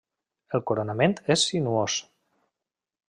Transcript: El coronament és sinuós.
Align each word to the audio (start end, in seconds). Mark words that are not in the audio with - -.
El 0.59 0.63
coronament 0.71 1.13
és 1.35 1.45
sinuós. 1.51 1.99